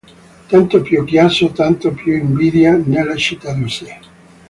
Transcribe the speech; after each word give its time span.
Tanto 0.49 0.81
più 0.81 1.03
chiasso, 1.03 1.51
tanto 1.51 1.91
più 1.91 2.17
invidia 2.17 2.75
nelle 2.75 3.15
cittaduzze. 3.19 3.99